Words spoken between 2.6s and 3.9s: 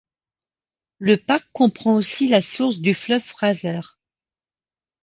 du fleuve Fraser.